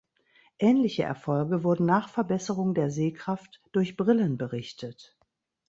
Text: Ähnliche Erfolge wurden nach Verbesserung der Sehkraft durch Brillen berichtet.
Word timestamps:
Ähnliche 0.57 1.03
Erfolge 1.03 1.63
wurden 1.63 1.85
nach 1.85 2.09
Verbesserung 2.09 2.73
der 2.73 2.89
Sehkraft 2.89 3.61
durch 3.71 3.95
Brillen 3.97 4.35
berichtet. 4.35 5.15